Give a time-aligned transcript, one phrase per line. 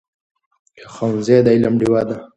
[0.93, 2.17] ښوونځی د علم ډېوه ده.